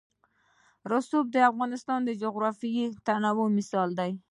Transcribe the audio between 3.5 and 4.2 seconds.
مثال دی.